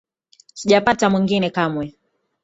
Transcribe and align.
Sijapata 0.59 1.05
mwingine 1.09 1.49
kamwe. 1.57 1.85